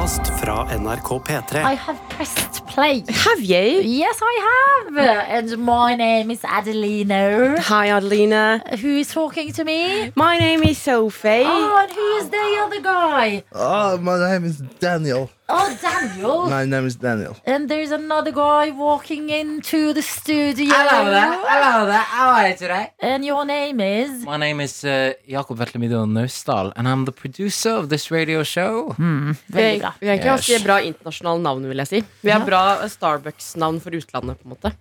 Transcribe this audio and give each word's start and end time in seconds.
podkast 0.00 0.40
fra 0.40 0.66
NRK 0.78 1.08
P3. 1.08 1.72
I 1.72 1.76
have 1.76 1.98
pressed 2.08 2.64
play. 2.66 3.04
Have 3.08 3.42
you? 3.42 3.82
Yes, 3.82 4.20
I 4.22 4.34
have. 4.48 4.96
And 5.28 5.58
my 5.58 5.94
name 5.96 6.30
is 6.30 6.40
Adelina. 6.44 7.60
Hi, 7.60 7.90
Adelina. 7.90 8.62
Who 8.80 8.88
is 8.88 9.12
talking 9.12 9.52
to 9.52 9.64
me? 9.64 10.10
My 10.16 10.38
name 10.38 10.62
is 10.62 10.78
Sophie. 10.78 11.44
Oh, 11.44 11.76
and 11.82 11.92
who 11.92 12.16
is 12.16 12.30
the 12.30 12.60
other 12.64 12.80
guy? 12.80 13.44
Oh, 13.52 13.98
my 13.98 14.16
name 14.30 14.44
is 14.44 14.62
Daniel. 14.80 15.30
Oh, 15.52 15.76
Daniel. 15.82 16.46
My 16.48 16.64
name 16.64 16.86
is 16.86 16.94
Daniel. 16.96 17.36
And 17.44 17.68
there's 17.68 17.90
another 17.90 18.30
guy 18.32 18.70
walking 18.70 19.30
into 19.30 19.92
the 19.92 20.02
studio. 20.02 20.72
Hello 20.72 21.10
there. 21.10 21.32
Hello 21.52 21.86
there. 21.86 22.04
How 22.16 22.28
are 22.36 22.48
you 22.50 22.56
today? 22.56 22.92
And 23.00 23.24
your 23.24 23.44
name 23.44 23.80
is? 23.80 24.22
My 24.24 24.36
name 24.36 24.60
is 24.60 24.84
uh, 24.84 25.12
Jakob 25.28 25.58
Vetlemido 25.58 26.04
Naustdal, 26.06 26.72
and 26.76 26.86
I'm 26.86 27.04
the 27.04 27.12
producer 27.12 27.70
of 27.70 27.88
this 27.88 28.10
radio 28.10 28.42
show. 28.44 28.94
Veldig 28.98 29.80
bra. 29.80 29.92
vi 30.00 30.06
har 30.08 30.14
egentlig 30.14 30.30
Yes. 30.30 30.46
ganske 30.48 30.64
bra 30.64 30.78
internasjonale 30.80 31.42
navn, 31.42 31.66
vil 31.68 31.76
jeg 31.82 31.88
si. 31.88 32.02
Vi 32.22 32.30
har 32.30 32.46
bra 32.46 32.62
Starbucks-navn 32.88 33.80
for 33.80 33.90
utlandet, 33.90 34.38
på 34.38 34.46
en 34.48 34.54
måte. 34.54 34.72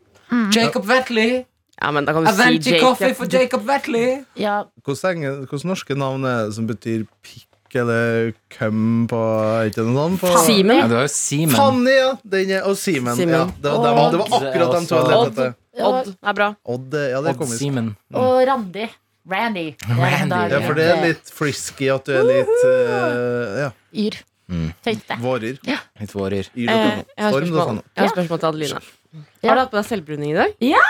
Jacob 0.54 0.86
Vetley. 0.86 1.46
Ja, 1.82 1.92
men 1.96 2.06
da 2.06 2.14
kan 2.14 2.26
du 2.26 2.30
si 2.32 2.42
Aventi 2.44 2.72
Jacob. 2.76 2.90
coffee 2.90 3.14
for 3.16 3.26
Jacob 3.26 3.62
Vetley. 3.66 4.26
Ja, 4.38 4.66
Hvordan 4.86 5.24
hvordan 5.48 5.70
norske 5.74 5.96
navn 5.98 6.26
er 6.28 6.46
det 6.50 6.54
som 6.58 6.68
betyr 6.68 7.06
pikk 7.24 7.48
eller 7.78 8.32
køm 8.56 9.08
på 9.12 9.20
Ikke 9.70 9.86
noe 9.86 9.98
sånt? 9.98 10.22
På 10.24 10.32
Simen. 10.46 10.80
Ja, 10.82 10.88
det 10.90 10.98
var 10.98 11.06
jo 11.06 11.12
Simen. 11.14 11.56
Fanny, 11.56 11.94
ja! 11.94 12.14
Den 12.36 12.56
er, 12.56 12.64
og 12.70 12.80
Simen. 12.80 13.16
Simen. 13.20 13.36
Ja, 13.36 13.46
det, 13.50 13.76
var 13.76 13.84
dem, 13.86 14.00
det 14.16 14.24
var 14.24 14.40
akkurat 14.40 14.74
de 14.74 14.82
to 14.90 14.96
jeg 14.96 15.12
lette 15.12 15.30
etter. 15.30 15.54
Odd 15.90 16.10
er 16.16 16.40
bra. 16.42 16.50
Odd, 16.66 16.98
ja, 16.98 17.22
det 17.22 17.36
Odd 17.36 17.44
komisk. 17.44 17.62
Simen. 17.62 17.94
og 18.14 18.42
Randi. 18.50 18.90
Randy. 19.30 19.68
Randy. 19.86 20.42
Ja, 20.50 20.62
for 20.66 20.80
det 20.80 20.88
er 20.90 21.04
litt 21.04 21.30
frisky 21.34 21.90
at 21.94 22.08
du 22.08 22.16
er 22.18 22.26
litt 22.26 22.56
uh, 22.66 23.60
ja, 23.66 23.70
Yr. 23.94 24.18
Mm. 24.50 24.72
Tenkte. 24.82 25.18
vårer. 25.22 25.60
Litt 26.02 26.16
vårer. 26.16 26.50
Yr 26.58 26.72
Eh, 26.74 26.80
og 26.80 27.04
jeg 27.14 27.26
har 27.26 27.36
Storm, 27.36 27.44
da, 27.44 27.52
spørsmål, 27.52 27.68
sånn. 27.68 27.84
jeg 27.94 28.02
har 28.02 28.16
spørsmål 28.16 28.40
til 28.40 28.50
Adelina. 28.50 28.82
Ja. 29.10 29.50
Har 29.50 29.56
du 29.56 29.62
hatt 29.64 29.72
på 29.72 29.78
deg 29.80 29.86
selvbruning 29.90 30.32
i 30.32 30.38
dag? 30.38 30.52
Ja, 30.62 30.82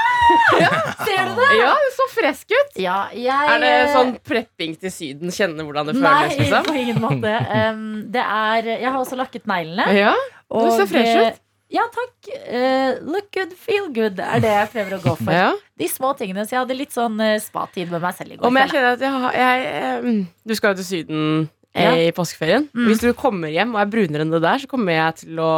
Ser 1.06 1.30
du 1.30 1.38
det? 1.40 1.50
Ja, 1.62 1.70
du 1.80 1.90
så 1.96 2.08
frisk 2.12 2.52
ut. 2.52 2.80
Ja, 2.84 2.98
jeg 3.16 3.52
Er 3.56 3.62
det 3.64 3.70
sånn 3.94 4.16
prepping 4.28 4.74
til 4.82 4.92
Syden? 4.92 5.32
Kjenne 5.32 5.64
hvordan 5.64 5.88
det 5.88 5.96
Nei, 6.02 6.16
føles? 6.28 6.40
Liksom? 6.42 6.66
på 6.68 6.76
ingen 6.82 7.00
måte. 7.04 7.36
Um, 7.60 7.86
det 8.12 8.22
er 8.24 8.68
Jeg 8.76 8.90
har 8.92 8.98
også 9.00 9.18
lakket 9.20 9.48
neglene. 9.50 9.86
Ja, 9.96 10.12
du 10.52 10.68
ser 10.76 10.90
fresh 10.90 11.14
eh, 11.16 11.30
ut. 11.30 11.40
Ja, 11.70 11.84
takk. 11.94 12.30
Uh, 12.50 12.98
look 13.14 13.28
good, 13.36 13.52
feel 13.54 13.88
good 13.94 14.18
er 14.26 14.42
det 14.42 14.50
jeg 14.56 14.70
prøver 14.74 14.96
å 14.98 15.02
gå 15.04 15.14
for. 15.20 15.32
Ja. 15.36 15.52
De 15.80 15.88
små 15.92 16.12
tingene. 16.18 16.44
Så 16.50 16.56
jeg 16.58 16.64
hadde 16.64 16.78
litt 16.80 16.96
sånn 16.96 17.16
uh, 17.22 17.36
spa-tid 17.42 17.92
med 17.94 18.02
meg 18.04 18.18
selv 18.18 18.34
i 18.34 18.40
går. 18.40 18.48
Og 18.50 18.56
men 18.56 18.66
jeg 18.66 18.74
kjenner 18.74 18.98
at 18.98 19.06
jeg, 19.06 19.14
har- 19.24 19.38
jeg, 19.38 19.70
eh, 19.80 20.20
Du 20.50 20.56
skal 20.58 20.74
jo 20.74 20.80
til 20.82 20.88
Syden 20.90 21.24
eh, 21.44 21.48
Ja. 21.78 21.92
i 21.94 22.10
påskeferien. 22.16 22.66
Mm. 22.74 22.88
Hvis 22.90 23.04
du 23.04 23.12
kommer 23.14 23.52
hjem 23.54 23.76
og 23.76 23.84
er 23.84 23.90
brunere 23.92 24.26
enn 24.26 24.34
det 24.34 24.42
der, 24.42 24.62
så 24.64 24.68
kommer 24.72 24.96
jeg 24.96 25.20
til 25.22 25.42
å 25.44 25.52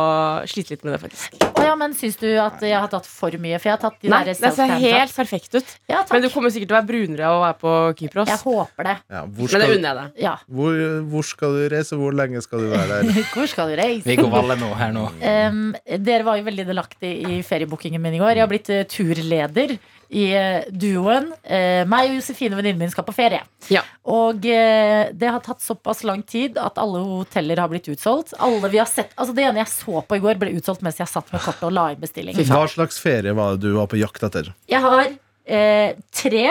slite 0.50 0.76
litt 0.76 0.84
med 0.84 0.98
det. 0.98 1.00
faktisk 1.06 1.38
oh, 1.62 1.64
ja, 1.64 1.76
men 1.80 1.94
syns 1.98 2.18
du 2.20 2.28
at 2.42 2.62
jeg 2.66 2.76
har 2.76 2.90
tatt 2.92 3.08
for 3.08 3.36
mye? 3.42 3.60
For 3.62 3.70
jeg 3.70 3.78
har 3.78 3.82
tatt 3.82 3.98
de 4.02 4.12
Nei, 4.12 4.22
der 4.28 4.40
Det 4.42 4.52
ser 4.58 4.74
helt 4.82 5.16
perfekt 5.16 5.56
ut. 5.56 5.72
Ja, 5.88 6.02
takk. 6.02 6.12
Men 6.16 6.26
du 6.26 6.30
kommer 6.34 6.54
sikkert 6.54 6.72
til 6.72 6.76
å 6.76 6.80
være 6.80 6.90
brunere 6.90 7.32
og 7.32 7.44
være 7.46 7.58
på 7.62 7.76
Kypros. 8.02 8.32
Jeg 8.32 8.42
håper 8.44 8.90
det. 8.90 8.98
Ja, 9.14 9.24
hvor, 9.24 9.54
Men 9.54 9.64
det 9.64 9.70
unner 9.78 9.88
jeg 9.88 10.00
deg. 10.02 10.20
Ja. 10.26 10.36
hvor, 10.60 10.82
hvor 11.14 11.28
skal 11.32 11.58
du 11.58 11.64
reise? 11.76 12.00
Hvor 12.02 12.18
lenge 12.18 12.44
skal 12.44 12.66
du 12.66 12.72
være 12.74 13.00
der? 13.00 13.22
Hvor 13.36 13.48
skal 13.48 13.72
du 13.72 13.78
reise? 13.80 14.04
Viggo 14.08 14.28
Valle 14.32 14.58
nå, 14.60 14.74
her 14.78 14.92
nå. 14.96 15.08
Um, 15.22 15.64
dere 16.04 16.28
var 16.28 16.40
jo 16.40 16.46
veldig 16.48 16.68
delaktige 16.68 17.32
i 17.32 17.42
feriebookingen 17.46 18.02
min 18.04 18.18
i 18.18 18.22
går. 18.22 18.36
Jeg 18.36 18.44
har 18.44 18.52
blitt 18.52 18.72
uh, 18.74 18.84
turleder 18.90 19.78
i 20.12 20.26
eh, 20.36 20.66
duoen. 20.76 21.30
Eh, 21.44 21.86
meg 21.88 22.10
og 22.10 22.18
Josefine, 22.18 22.58
venninnen 22.60 22.82
min, 22.84 22.92
skal 22.92 23.06
på 23.08 23.14
ferie. 23.16 23.40
Ja. 23.72 23.82
Og 24.12 24.44
eh, 24.44 25.08
det 25.16 25.30
har 25.32 25.40
tatt 25.46 25.64
såpass 25.64 26.04
lang 26.08 26.22
tid 26.28 26.60
at 26.60 26.80
alle 26.82 27.00
hoteller 27.08 27.62
har 27.64 27.72
blitt 27.72 27.88
utsolgt. 27.94 28.34
Alle 28.44 28.68
vi 28.74 28.82
har 28.82 28.90
sett, 28.92 29.14
altså 29.16 29.36
Det 29.38 29.46
ene 29.48 29.64
jeg 29.64 29.72
så 29.72 30.04
på 30.04 30.20
i 30.20 30.24
går, 30.24 30.36
ble 30.42 30.52
utsolgt 30.60 30.84
mens 30.84 31.00
jeg 31.00 31.08
satt 31.12 31.32
med 31.32 31.44
kortet 31.46 31.64
og 31.70 31.76
la 31.78 31.88
inn 31.94 32.04
bestilling. 32.04 32.36
Hva 32.52 32.66
slags 32.72 33.00
ferie 33.00 33.32
var 33.38 33.56
det 33.56 33.64
du 33.70 33.78
var 33.80 33.88
på 33.92 34.02
jakt 34.02 34.28
etter? 34.28 34.52
Jeg 34.72 34.84
har 34.84 35.06
eh, 35.08 35.96
tre, 36.12 36.46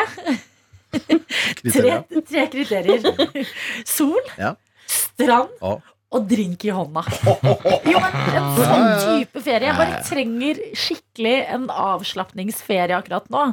tre, 1.74 2.00
tre 2.32 2.46
kriterier. 2.56 3.46
Sol, 3.96 4.20
Ja. 4.40 4.54
strand 4.90 5.52
Ja. 5.60 5.76
Og 6.10 6.24
drink 6.26 6.64
i 6.66 6.72
hånda. 6.74 7.04
Jo, 7.86 8.00
men 8.02 8.14
En 8.34 8.56
sånn 8.56 8.86
type 9.04 9.42
ferie. 9.44 9.68
Jeg 9.68 9.76
bare 9.78 10.00
trenger 10.08 10.58
skikkelig 10.74 11.34
en 11.54 11.68
avslapningsferie 11.70 12.96
akkurat 12.96 13.28
nå. 13.30 13.44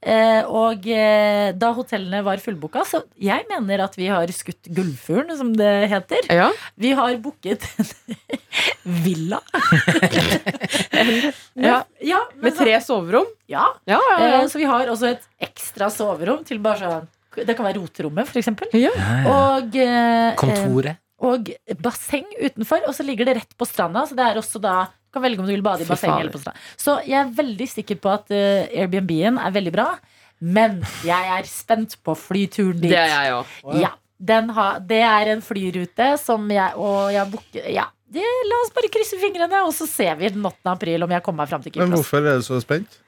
Eh, 0.00 0.40
og 0.48 0.86
eh, 0.88 1.50
da 1.52 1.72
hotellene 1.76 2.22
var 2.24 2.40
fullbooka, 2.40 2.86
så 2.88 3.02
jeg 3.20 3.44
mener 3.50 3.84
at 3.84 3.98
vi 4.00 4.08
har 4.08 4.32
skutt 4.32 4.70
gullfuglen, 4.72 5.36
som 5.36 5.52
det 5.58 5.74
heter. 5.92 6.24
Ja. 6.32 6.48
Vi 6.80 6.94
har 6.96 7.18
booket 7.20 7.68
en 7.76 7.92
villa. 9.04 9.42
Ja. 11.58 11.82
ja, 12.00 12.18
men 12.34 12.44
Med 12.48 12.56
tre 12.58 12.76
soverom. 12.80 13.26
Ja. 13.50 13.66
Ja, 13.88 13.98
ja, 14.10 14.16
Eh, 14.24 14.30
ja. 14.32 14.48
så 14.48 14.58
vi 14.58 14.64
har 14.68 14.86
også 14.90 15.08
et 15.12 15.24
ekstra 15.42 15.88
soverom 15.90 16.44
til 16.46 16.58
bare 16.62 16.78
sånn 16.78 17.08
Det 17.46 17.54
kan 17.56 17.66
være 17.68 17.78
roterommet, 17.82 18.30
eksempel. 18.36 18.70
ja. 18.74 18.90
Og, 19.30 19.76
eh, 19.76 20.34
Kontoret. 20.40 20.96
Og 21.18 21.50
basseng 21.82 22.28
utenfor, 22.38 22.84
og 22.86 22.94
så 22.94 23.06
ligger 23.06 23.26
det 23.26 23.38
rett 23.40 23.56
på 23.58 23.66
stranda. 23.66 24.04
Så 24.06 24.16
det 24.18 24.26
er 24.26 24.38
også 24.38 24.60
da 24.62 24.76
du 24.92 25.16
kan 25.16 25.24
velge 25.24 25.40
om 25.42 25.48
du 25.48 25.54
vil 25.54 25.64
bade 25.64 25.82
i 25.82 25.88
basseng 25.88 26.14
eller 26.14 26.32
på 26.34 26.40
stranda. 26.42 26.60
Så 26.78 26.98
jeg 27.08 27.18
er 27.22 27.32
veldig 27.34 27.68
sikker 27.70 27.98
på 28.02 28.12
at 28.12 28.30
uh, 28.30 28.68
Airbnb-en 28.68 29.40
er 29.42 29.54
veldig 29.54 29.74
bra. 29.74 29.88
Men 30.38 30.82
jeg 31.02 31.32
er 31.34 31.48
spent 31.50 31.96
på 32.06 32.14
flyturen 32.14 32.78
dit. 32.78 32.92
Det 32.92 33.00
er 33.00 33.10
jeg 33.10 33.38
òg. 33.40 33.56
Ja, 33.80 33.96
den 34.18 34.52
det 34.86 35.00
er 35.06 35.32
en 35.34 35.42
flyrute 35.42 36.12
som 36.18 36.48
jeg 36.50 36.74
Og 36.74 37.12
jeg 37.14 37.30
booker 37.30 37.66
Ja, 37.70 37.84
det, 38.10 38.24
la 38.50 38.60
oss 38.64 38.72
bare 38.74 38.90
krysse 38.90 39.18
fingrene, 39.20 39.60
og 39.66 39.74
så 39.76 39.86
ser 39.86 40.16
vi 40.18 40.30
den 40.32 40.46
8. 40.46 40.62
april 40.72 41.04
om 41.04 41.12
jeg 41.12 41.22
kommer 41.26 41.44
meg 41.44 41.50
fram 41.52 41.64
til 41.64 41.76
Men 41.82 41.92
hvorfor 41.92 42.24
er 42.24 42.40
du 42.40 42.46
så 42.46 42.60
spent? 42.62 43.00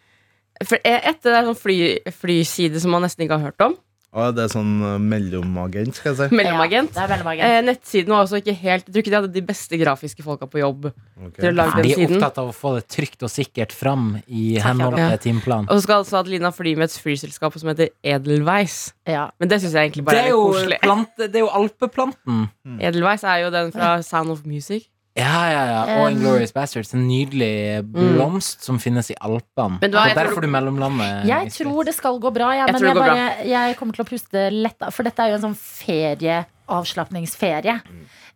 For 0.61 0.77
eh, 0.85 0.99
etter 1.09 1.33
det 1.33 1.39
er 1.39 1.47
sånn 1.49 1.57
fly, 1.57 1.79
flyside 2.13 2.83
som 2.83 2.93
man 2.93 3.07
nesten 3.07 3.25
ikke 3.25 3.39
har 3.39 3.49
hørt 3.49 3.65
om, 3.65 3.79
Å, 4.11 4.25
det 4.35 4.43
er 4.43 4.49
sånn 4.51 4.71
uh, 4.83 4.97
mellomagent, 4.99 5.95
skal 5.95 6.17
jeg 6.17 6.31
si. 6.33 6.35
mellomagent 6.35 6.97
Ja, 6.99 7.05
mellomagent. 7.07 7.47
eh, 7.47 7.61
Nettsiden 7.63 8.11
var 8.11 8.25
også 8.25 8.41
ikke 8.41 8.55
helt 8.59 8.89
Jeg 8.89 8.93
tror 8.97 9.03
ikke 9.05 9.13
de 9.13 9.19
hadde 9.21 9.33
de 9.37 9.43
beste 9.47 9.79
grafiske 9.79 10.25
folka 10.27 10.49
på 10.51 10.59
jobb 10.59 10.89
Okay. 11.21 11.45
til 11.45 11.51
å 11.53 11.55
lage 11.61 11.77
den 11.77 11.85
De 11.85 11.93
er 11.93 11.99
siden. 12.01 12.17
opptatt 12.17 12.39
av 12.43 12.49
å 12.51 12.55
få 12.57 12.73
det 12.79 12.87
trygt 12.91 13.23
og 13.23 13.31
sikkert 13.31 13.71
fram 13.77 14.17
i 14.27 14.57
henhold 14.59 14.97
til 14.97 15.05
ja. 15.13 15.17
timeplanen. 15.21 15.69
Og 15.71 15.77
så 15.79 15.83
skal 15.85 16.01
altså 16.03 16.17
Adelina 16.25 16.51
fly 16.51 16.73
med 16.81 16.89
et 16.89 16.97
flyselskap 17.05 17.55
som 17.61 17.69
heter 17.71 17.91
Edelweiss. 18.03 18.79
Ja. 19.07 19.29
Men 19.39 19.49
det 19.53 19.61
syns 19.63 19.77
jeg 19.77 19.91
egentlig 19.93 20.07
Det 20.07 20.11
bare 20.11 20.23
er 20.25 20.31
er 20.31 20.33
litt 20.33 20.41
koselig. 20.49 20.79
plante, 20.83 21.29
det 21.29 21.37
er 21.37 21.45
jo 21.45 21.53
alpeplanten. 21.61 22.49
Edelweiss 22.81 23.23
er 23.29 23.45
jo 23.45 23.51
den 23.55 23.71
fra 23.77 23.93
Sound 24.03 24.31
of 24.35 24.43
Music. 24.49 24.89
Ja, 25.19 25.51
ja, 25.51 25.63
ja. 25.67 25.79
Og 25.99 26.05
Um, 26.07 26.13
Inglorious 26.17 26.53
Bastards. 26.55 26.93
En 26.95 27.03
nydelig 27.09 27.83
blomst 27.91 28.63
som 28.65 28.79
finnes 28.79 29.11
i 29.11 29.17
Alpene. 29.21 29.81
Men 29.83 29.91
du 29.91 29.97
har- 29.99 30.09
det 30.09 30.17
er 30.17 30.25
derfor 30.29 30.41
du 30.43 30.49
mellomlander. 30.49 31.25
Jeg 31.27 31.51
tror 31.53 31.85
det 31.85 31.95
skal 31.97 32.19
gå 32.21 32.31
bra, 32.33 32.53
ja, 32.55 32.67
Jeg 32.67 32.73
men 32.73 32.83
jeg, 32.83 32.95
det 32.95 33.03
går 33.03 33.07
bare, 33.09 33.47
jeg 33.51 33.77
kommer 33.77 33.93
til 33.99 34.05
å 34.05 34.09
puste 34.09 34.51
lett. 34.55 34.93
For 34.93 35.03
dette 35.03 35.19
er 35.19 35.29
jo 35.31 35.35
en 35.41 35.47
sånn 35.49 35.57
ferie, 35.59 36.47
avslapningsferie. 36.69 37.81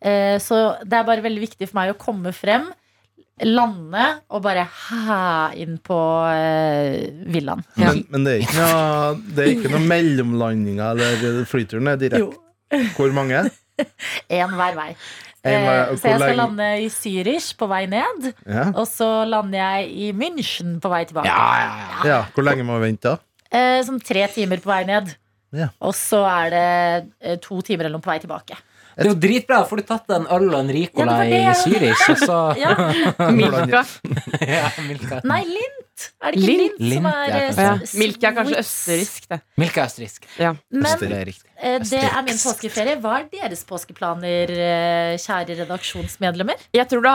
Eh, 0.03 0.39
så 0.43 0.79
det 0.85 0.93
er 0.99 1.05
bare 1.05 1.23
veldig 1.23 1.41
viktig 1.47 1.69
for 1.71 1.79
meg 1.79 1.95
å 1.95 1.99
komme 1.99 2.33
frem, 2.35 2.67
lande 3.43 4.21
og 4.31 4.43
bare 4.43 4.67
hæ 4.67 5.55
inn 5.59 5.79
på 5.83 5.97
eh, 6.35 7.11
villaen. 7.35 7.65
Men, 7.77 8.05
men 8.11 8.25
det 8.25 8.35
er 8.35 8.45
ikke 8.45 8.59
noe, 8.61 9.23
det 9.35 9.45
er 9.47 9.53
ikke 9.57 9.71
noe 9.75 9.87
mellomlandinger 9.91 10.91
eller 11.03 11.45
flyturen 11.51 11.89
er 11.89 11.97
direkte. 11.97 12.37
Hvor 12.97 13.13
mange? 13.15 13.45
Én 14.31 14.55
hver 14.55 14.75
vei. 14.79 14.95
Eh, 15.45 15.95
så 16.01 16.09
jeg 16.09 16.21
skal 16.23 16.37
lande 16.41 16.69
i 16.81 16.87
Zürich 16.89 17.51
på 17.61 17.69
vei 17.69 17.83
ned, 17.91 18.31
Ja. 18.49 18.71
og 18.73 18.87
så 18.89 19.09
lander 19.29 19.59
jeg 19.61 19.91
i 19.93 20.13
München 20.17 20.79
på 20.81 20.89
vei 20.93 21.03
tilbake. 21.05 21.29
Ja, 21.29 21.49
ja, 21.61 21.75
ja. 21.77 22.09
ja. 22.09 22.21
Hvor 22.35 22.47
lenge 22.49 22.65
må 22.65 22.79
vi 22.81 22.89
vente? 22.89 23.19
Eh, 23.53 23.83
sånn 23.85 24.01
tre 24.03 24.27
timer 24.33 24.63
på 24.65 24.73
vei 24.73 24.85
ned. 24.89 25.13
Ja. 25.55 25.69
Og 25.85 25.93
så 25.95 26.23
er 26.27 26.49
det 26.51 27.11
eh, 27.21 27.37
to 27.45 27.61
timer 27.63 27.85
eller 27.87 27.99
noe 27.99 28.03
på 28.07 28.11
vei 28.11 28.19
tilbake. 28.25 28.57
Det 28.97 29.05
er 29.05 29.11
jo 29.11 29.19
dritbra. 29.19 29.61
Får 29.67 29.81
du 29.81 29.87
tatt 29.89 30.11
en 30.15 30.27
øl 30.31 30.49
og 30.53 30.61
en 30.61 30.69
Ricola 30.71 31.17
Ja, 31.23 31.29
det 31.29 31.39
i. 31.43 31.55
Zürich, 31.61 32.03
og 32.11 32.19
så 32.25 32.39
Ja. 32.65 32.75
Milka. 33.35 33.85
ja, 34.57 34.69
Milka. 34.89 35.21
Nei, 35.27 35.43
lint! 35.51 35.84
Er 36.25 36.33
det 36.33 36.41
ikke 36.41 36.47
Lind, 36.49 36.79
Lind 36.81 36.95
som 37.03 37.07
er 37.11 37.27
ja, 37.29 37.37
eh. 37.37 37.59
Ja. 37.59 37.73
s- 37.85 37.95
Milka 38.01 38.29
er 38.31 38.37
kanskje 38.39 38.59
østerriksk, 38.63 39.27
det. 39.31 39.41
Milka 39.61 39.81
er 39.83 39.91
østerriksk. 39.91 40.23
Men 40.71 40.83
Det 41.01 41.11
er 41.13 41.29
eh, 41.29 41.79
det 41.91 42.01
er 42.05 42.23
min 42.25 42.39
påskeferie. 42.41 42.97
Hva 43.03 43.19
er 43.21 43.27
deres 43.33 43.65
påskeplaner, 43.69 44.51
eh, 44.51 45.17
kjære 45.21 45.59
redaksjonsmedlemmer? 45.63 46.57
Jeg 46.75 46.89
tror 46.89 47.03
det 47.05 47.13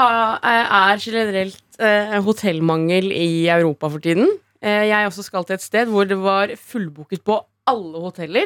er 0.53 1.01
generelt 1.03 2.23
hotellmangel 2.25 3.11
i 3.15 3.47
Europa 3.49 3.87
for 3.89 3.99
tiden. 3.99 4.27
Eh, 4.61 4.87
jeg 4.89 5.07
også 5.07 5.23
skal 5.23 5.45
til 5.47 5.55
et 5.55 5.61
sted 5.63 5.87
hvor 5.87 6.03
det 6.07 6.17
var 6.19 6.51
fullbooket 6.59 7.23
på 7.23 7.39
alle 7.67 7.97
hoteller. 8.03 8.45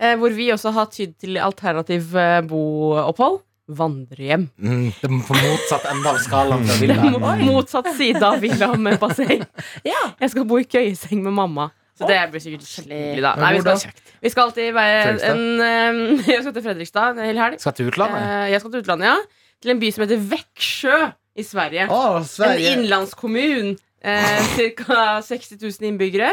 Eh, 0.00 0.16
hvor 0.18 0.30
vi 0.34 0.50
også 0.52 0.72
har 0.74 0.86
tydd 0.92 1.14
til 1.22 1.36
alternativ 1.38 2.02
boopphold. 2.48 3.40
Vandrehjem. 3.68 4.48
Mm, 4.60 4.90
det 5.00 5.08
er 5.08 5.14
på 5.24 5.36
motsatt 5.38 5.86
ende 5.88 6.10
av 6.10 6.18
skalaen 6.20 6.66
fra 6.68 6.76
Villa. 6.82 6.96
mo- 7.14 7.36
motsatt 7.48 7.88
side 7.96 8.20
av 8.22 8.36
villa 8.42 8.68
med 8.76 8.98
basseng. 9.00 9.44
Ja. 9.88 10.02
Jeg 10.20 10.30
skal 10.34 10.44
bo 10.50 10.58
i 10.60 10.66
køyeseng 10.68 11.22
med 11.24 11.32
mamma. 11.32 11.70
Så 11.94 12.08
det 12.10 12.18
blir 12.32 12.42
sikkert 12.42 12.66
kjempehyggelig, 12.66 13.22
da. 13.22 13.32
Nei, 13.38 13.52
vi, 13.54 13.60
skal, 13.62 13.92
vi 14.24 14.30
skal 14.32 14.48
alltid 14.48 14.72
være 14.74 15.12
en, 15.30 15.42
eh, 15.62 16.28
Jeg 16.34 16.40
skal 16.42 16.54
til 16.56 16.64
Fredrikstad 16.66 17.12
en 17.14 17.22
hel 17.28 17.38
helg. 17.38 17.60
Skal 17.62 17.76
til 17.78 17.88
utlandet. 17.92 18.18
Eh, 18.20 18.46
jeg 18.50 18.60
skal 18.64 18.72
til 18.74 18.82
utlandet, 18.82 19.06
ja. 19.12 19.44
til 19.62 19.74
en 19.76 19.82
by 19.84 19.90
som 19.94 20.04
heter 20.04 20.24
Veksjø 20.32 20.96
i 21.38 21.44
Sverige. 21.46 21.86
Å, 21.94 22.00
En 22.18 22.26
Sverige. 22.28 22.72
innlandskommun. 22.76 23.76
Eh, 24.04 24.56
Ca. 24.82 25.04
60 25.24 25.56
000 25.62 25.86
innbyggere. 25.92 26.32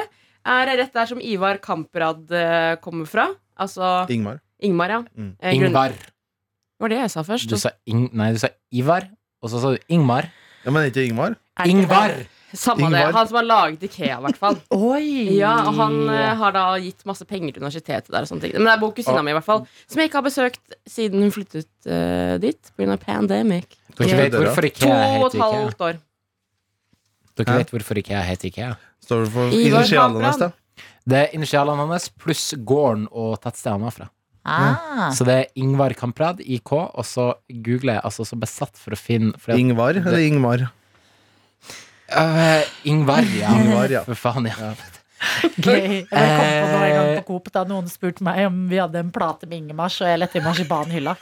Er 0.51 0.71
rett 0.81 0.91
der 0.97 1.05
som 1.13 1.21
Ivar 1.21 1.61
Kamprad 1.61 2.25
eh, 2.33 2.73
kommer 2.81 3.05
fra. 3.07 3.27
Altså 3.61 4.01
Ingmar. 4.11 4.41
Ingmar, 4.65 4.89
ja. 4.97 4.99
Mm. 5.13 5.31
Eh, 5.39 5.55
Ingvar. 5.61 5.93
Det 6.81 6.87
var 6.87 6.93
det 6.95 7.01
jeg 7.03 7.11
sa 7.13 7.21
først. 7.21 7.49
Du 7.51 7.59
sa, 7.61 7.69
Ing 7.85 8.07
nei, 8.17 8.31
du 8.33 8.39
sa 8.41 8.47
Ivar, 8.73 9.03
og 9.37 9.51
så 9.53 9.59
sa 9.61 9.69
du 9.75 9.83
Ingmar. 9.93 10.31
Ja, 10.65 10.71
men 10.73 10.87
ikke 10.89 11.03
Ingmar? 11.05 11.35
Er 11.59 11.67
det 11.67 11.69
ikke 11.75 11.83
Ingvar! 11.83 12.13
det? 12.17 12.29
Samme 12.57 12.89
det. 12.91 13.03
Han 13.15 13.27
som 13.29 13.37
har 13.37 13.45
laget 13.45 13.83
Ikea, 13.85 14.17
i 14.17 14.23
hvert 14.25 14.39
fall. 14.41 14.57
Oi! 14.75 15.37
Ja, 15.37 15.51
og 15.69 15.77
han 15.77 15.93
eh, 16.09 16.31
har 16.41 16.55
da 16.55 16.63
gitt 16.81 17.05
masse 17.05 17.23
penger 17.29 17.53
til 17.53 17.61
universitetet 17.61 18.09
der. 18.09 18.25
og 18.25 18.31
sånne 18.31 18.41
ting 18.47 18.55
Men 18.57 18.65
det 18.67 18.73
er 18.73 18.95
kusina 18.97 19.19
Ah. 19.21 19.23
mi, 19.23 19.31
i 19.31 19.37
hvert 19.37 19.45
fall. 19.45 19.61
Som 19.85 20.01
jeg 20.01 20.09
ikke 20.09 20.19
har 20.19 20.25
besøkt 20.25 20.75
siden 20.89 21.21
hun 21.23 21.31
flyttet 21.31 21.69
uh, 21.85 22.35
dit 22.41 22.73
pga. 22.75 22.97
pandemic. 23.05 23.77
Dere 24.01 24.17
vet 24.23 24.35
hvorfor 24.41 24.65
To 24.65 24.71
Ikea 24.73 24.97
og 24.97 25.05
et 25.05 25.21
heter 25.21 25.37
Ikea? 25.37 25.61
halvt 25.61 25.85
år. 25.87 26.01
Dere 27.37 27.53
Hæ? 27.53 27.57
vet 27.61 27.69
hvorfor 27.77 28.01
ikke 28.01 28.17
jeg 28.17 28.27
heter 28.33 28.49
Ikea? 28.51 28.73
Står 29.05 29.23
det 29.23 29.31
for 29.37 29.53
Ivar 29.61 29.85
initialene 29.85 30.25
hans, 30.25 30.41
da? 30.41 30.51
Det 31.07 31.21
er 31.21 31.37
initialene 31.37 31.87
hans 31.93 32.09
pluss 32.09 32.49
gården 32.67 33.07
og 33.11 33.37
tettstedet 33.39 33.77
han 33.77 33.85
var 33.87 33.95
fra. 33.95 34.09
Ah. 34.41 35.11
Så 35.13 35.25
det 35.27 35.33
er 35.37 35.49
Ingvar 35.61 35.93
Kamprad, 35.97 36.41
IK, 36.41 36.71
og 36.73 37.05
så 37.05 37.31
googler 37.49 37.99
jeg 37.99 38.05
altså 38.09 38.25
så 38.25 38.37
besatt 38.41 38.79
for 38.79 38.95
å 38.95 38.99
finne 38.99 39.37
for 39.41 39.53
Ingvar 39.53 39.99
eller 40.01 40.23
Ingmar? 40.25 40.69
Uh, 42.11 42.63
Ingvar, 42.89 43.27
ja. 43.37 43.53
Ingvar, 43.55 43.93
ja. 43.93 44.01
For 44.09 44.19
faen, 44.19 44.49
ja. 44.49 44.73
Gøy. 45.61 45.77
Jeg 45.77 46.07
kom 46.09 46.47
på 46.49 46.67
noe 46.71 46.85
en 46.85 46.95
gang 46.95 47.09
Eh. 47.11 47.19
på 47.21 47.25
Coop 47.27 47.49
da 47.53 47.63
noen 47.67 47.87
spurte 47.89 48.23
meg 48.25 48.45
om 48.47 48.55
vi 48.69 48.77
hadde 48.81 48.95
en 48.99 49.11
plate 49.13 49.47
med 49.47 49.57
Ingemars, 49.61 49.99
og 50.01 50.07
jeg 50.09 50.19
lette 50.21 50.37
i 50.39 50.43
marsipanhylla. 50.45 51.13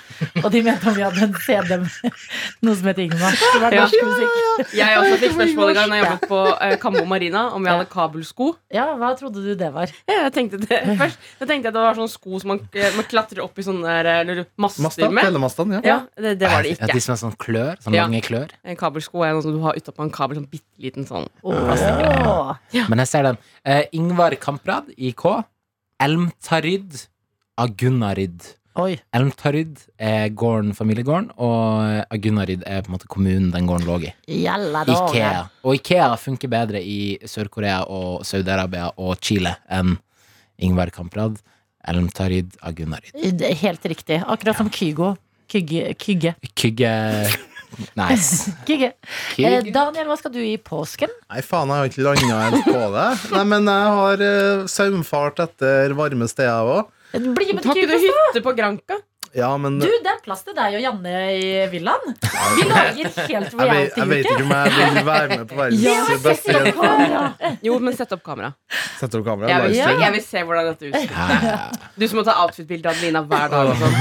Og 0.43 0.47
de 0.53 0.61
mente 0.63 0.87
om 0.87 0.95
vi 0.95 1.03
hadde 1.03 1.23
en 1.25 1.33
CD 1.43 1.77
med 1.81 1.89
noe 2.63 2.75
som 2.79 2.87
het 2.91 3.01
Ingemars. 3.03 3.39
Det 3.53 3.61
var 3.63 3.75
Ja. 3.75 3.85
musikk. 3.85 4.37
Ja, 4.59 4.65
ja. 4.73 4.87
Jeg 4.89 4.99
også 4.99 5.19
fikk 5.23 5.33
spørsmål 5.35 5.69
en 5.69 5.75
gang 5.79 5.89
da 5.89 5.95
jeg 5.99 6.05
jobbet 6.05 6.29
på 6.29 6.39
eh, 6.61 6.75
Kambo 6.83 7.03
Marina 7.05 7.43
om 7.55 7.63
vi 7.63 7.69
hadde 7.73 7.87
kabelsko. 7.91 8.49
Ja, 8.73 8.85
hva 8.99 9.11
trodde 9.19 9.43
du 9.43 9.53
det 9.55 9.71
var? 9.73 9.91
Ja, 10.07 10.23
jeg 10.27 10.33
tenkte 10.37 10.59
det 10.63 10.79
først 11.01 11.17
Jeg 11.39 11.47
tenkte 11.51 11.71
at 11.71 11.77
det 11.79 11.83
var 11.83 11.95
sånne 11.99 12.13
sko 12.13 12.39
som 12.39 12.53
man, 12.55 12.63
eh, 12.73 12.89
man 12.95 13.07
klatrer 13.09 13.43
opp 13.43 13.59
i 13.59 13.65
sånne 13.67 13.97
der, 14.03 14.45
master 14.59 15.09
med. 15.11 15.23
Telemastene, 15.25 15.81
ja. 15.83 15.87
Ja, 15.89 15.99
det, 16.15 16.37
det 16.39 16.49
var 16.51 16.63
det 16.63 16.75
Ja, 16.75 16.85
ikke. 16.87 16.93
de 16.93 17.01
som 17.03 17.13
er 17.15 17.21
sånn 17.23 17.35
klør, 17.39 17.75
sånn 17.83 17.95
Ja. 17.95 18.05
lange 18.07 18.21
klør. 18.23 18.49
En 18.63 18.75
kabelsko 18.79 19.23
er 19.25 19.33
noe 19.35 19.41
som 19.43 19.55
du 19.55 19.61
har 19.63 19.73
utapå 19.79 20.03
en 20.05 20.11
kabel. 20.11 20.37
Sånn 20.39 20.47
bitte 20.49 20.65
liten 20.79 21.05
sånn. 21.07 21.27
Åh. 21.43 22.55
Men 22.89 22.99
jeg 23.03 23.07
ser 23.11 23.23
den. 23.23 23.37
Eh, 23.65 23.83
Ingvar 23.95 24.35
Kamprad, 24.41 24.91
IK. 24.97 25.25
Elmtaryd 25.99 26.95
Agunnarid. 27.59 28.45
Oi. 28.79 28.93
Elmtaryd 29.15 29.81
er 29.99 30.29
gården, 30.37 30.71
familiegården, 30.77 31.31
og 31.41 32.13
Agunnarid 32.13 32.63
er 32.69 32.83
på 32.85 32.91
en 32.91 32.95
måte 32.95 33.09
kommunen 33.11 33.49
den 33.51 33.67
gården 33.67 33.87
lå 33.89 33.97
i. 34.07 34.13
Ikea. 34.31 35.49
Og 35.65 35.79
Ikea 35.79 36.13
funker 36.21 36.51
bedre 36.51 36.79
i 36.79 37.17
Sør-Korea 37.27 37.81
og 37.91 38.23
Saudi-Arabia 38.27 38.93
og 38.95 39.17
Chile 39.25 39.57
enn 39.67 39.97
Ingvar 40.63 40.93
Kamprad. 40.95 41.41
Elmtaryd 41.89 42.55
Agunnarid. 42.63 43.43
Helt 43.63 43.91
riktig. 43.91 44.21
Akkurat 44.23 44.59
som 44.59 44.71
Kygo. 44.71 45.15
Kygge. 45.49 45.95
Kygge. 45.97 46.35
Kygge 46.53 46.89
Nice. 47.99 48.53
Kygge. 48.67 48.93
Eh, 49.37 49.59
Daniel, 49.73 50.07
hva 50.09 50.17
skal 50.19 50.33
du 50.33 50.39
i 50.43 50.55
påsken? 50.57 51.11
Nei, 51.29 51.43
faen, 51.45 51.71
jeg 51.71 51.83
har 51.83 51.91
ikke 51.91 52.05
landa 52.05 52.39
helt 52.45 52.65
på 52.67 52.85
det. 52.95 53.09
Nei, 53.35 53.43
men 53.53 53.69
jeg 53.69 53.97
har 53.99 54.23
uh, 54.25 54.63
saumfart 54.71 55.43
etter 55.45 55.95
varme 55.97 56.29
steder 56.31 56.73
òg. 56.79 56.95
Bli 57.13 57.53
med 57.57 57.65
Har 57.65 57.73
til 57.73 57.87
ikke 57.87 57.97
du 57.97 58.05
hytte 58.05 58.41
på 58.45 58.53
Granka? 58.57 58.99
Ja, 59.37 59.49
men 59.61 59.77
Du, 59.81 59.85
det 59.85 60.09
er 60.09 60.19
plass 60.23 60.41
til 60.45 60.55
deg 60.57 60.77
og 60.77 60.81
Janne 60.83 61.13
i 61.35 61.47
villaen. 61.71 62.15
Vi 62.57 62.65
lager 62.69 62.97
helt 62.97 63.19
jeg 63.29 63.69
vet, 63.69 63.97
jeg 63.97 64.09
vet 64.09 64.25
ikke 64.25 64.45
om 64.45 64.53
jeg 64.55 64.73
vil 64.79 65.07
være 65.07 65.27
med 65.35 65.45
på 65.49 65.59
verdens 65.59 65.83
Ja, 65.83 66.17
beste 66.23 66.73
kamera. 66.79 67.23
Jo, 67.65 67.77
men 67.83 67.97
sett 67.97 68.13
opp 68.15 68.23
kamera. 68.25 68.51
Sett 68.99 69.15
opp 69.19 69.25
kamera. 69.27 69.51
Jeg 69.51 69.67
vil, 69.67 69.77
se, 69.77 69.95
jeg 70.03 70.15
vil 70.15 70.25
se 70.25 70.43
hvordan 70.49 70.69
dette 70.71 70.89
ut. 70.89 71.79
Du 71.99 72.07
som 72.07 72.21
må 72.21 72.25
ta 72.27 72.37
outfit-bilde 72.45 72.89
av 72.89 72.97
Adelina 72.97 73.23
hver 73.29 73.53
dag. 73.53 73.73
Og 73.73 73.81
sånn. 73.81 73.97